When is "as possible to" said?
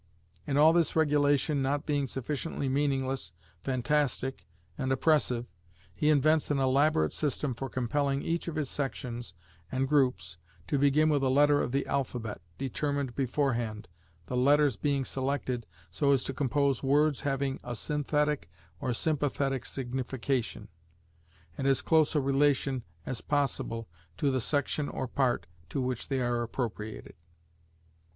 23.05-24.31